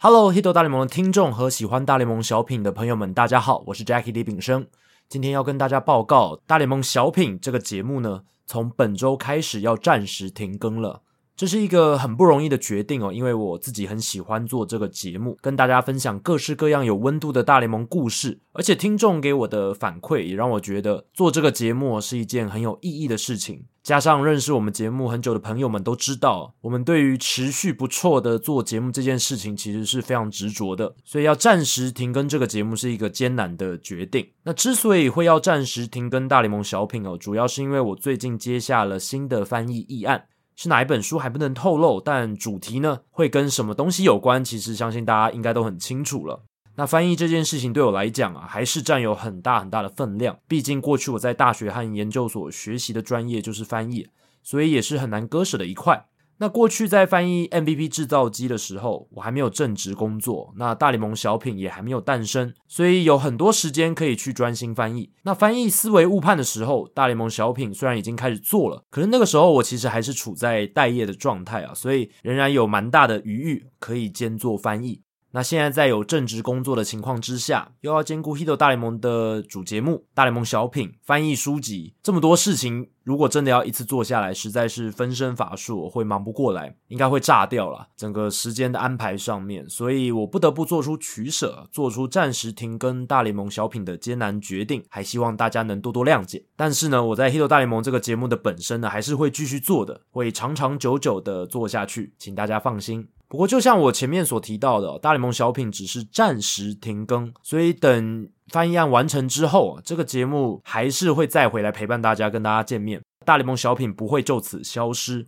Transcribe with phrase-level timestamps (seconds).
[0.00, 4.64] Hello，Hit 大联盟的听众和喜欢大联盟小品的朋友们，大家好，我是 Jackie 李炳生。
[5.08, 11.02] 今天要跟大家报告，大联盟小品这个节目呢，从本周开始要暂时停更了。
[11.34, 23.64] 这是一个很不容易的决定哦，因为我自己很喜欢做这个节目，跟大家分享各式各样有温度的大联盟故事，而且听众给我的反馈也让我觉得做这个节目是一件很有意义的事情。
[23.88, 34.28] 加上认识我们节目很久的朋友们都知道，我们对于持续不错的做节目这件事情其实是非常执着的，所以要暂时停更这个节目是一个艰难的决定。
[34.42, 40.26] 那之所以会要暂时停更大联盟小品哦，主要是因为我最近接下了新的翻译议案。
[40.54, 44.44] 是哪一本书还不能透露，但主题呢，会跟什么东西有关？
[44.44, 46.42] 其实相信大家应该都很清楚了。
[46.78, 50.38] 那翻译这件事情对我来讲啊，还是占有很大很大的分量。
[50.46, 54.06] 毕竟过去我在大学和研究所学习的专业就是翻译，
[54.44, 56.06] 所以也是很难割舍的一块。
[56.36, 65.10] 那过去在翻译 MVP 制造机的时候，我还没有正职工作，那大联盟小品也还没有诞生，所以有很多时间可以去专心翻译。
[65.24, 75.00] 那翻译思维误判的时候，大联盟小品虽然已经开始做了，可是那个时候我其实还是处在待业的状态啊，所以仍然有蛮大的余裕可以兼做翻译。
[75.30, 87.88] 那现在在有正职工作的情况之下，又要兼顾 Hito 大联盟的主节目、大联盟小品、翻译书籍，这么多事情，如果真的要一次做下来，实在是分身乏术，我会忙不过来，应该会炸掉了。
[87.94, 96.46] 整个时间的安排上面，所以我不得不做出取舍，做出暂时停更大联盟小品的艰难决定，还希望大家能多多谅解。
[96.56, 103.08] 但是呢，我在 Hito 大联盟这个节目的本身呢，还是会继续做的，会长长久久的做下去，请大家放心。
[103.28, 113.02] 不过，就像我前面所提到的，大联盟小品只是暂时停更，所以等翻译案完成之后，这个节目还是会再回来陪伴大家，跟大家见面。
[113.26, 115.26] 大联盟小品不会就此消失。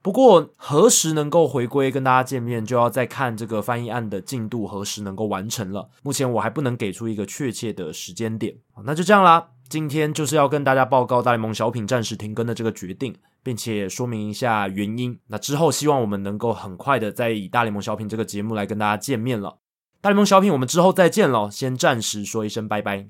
[0.00, 5.90] 不过，何时能够回归跟大家见面，就要再看这个翻译案的进度何时能够完成了。
[6.02, 8.54] 目前我还不能给出一个确切的时间点。
[8.84, 9.48] 那就这样啦。
[9.68, 15.18] 今天就是要跟大家报告大联盟小品暂时停更的这个决定，并且说明一下原因。
[15.28, 19.58] 那之后希望我们能够很快的再以大联盟小品这个节目来跟大家见面了。
[20.00, 23.08] 大联盟小品，我们之后再见了，先暂时说一声拜拜。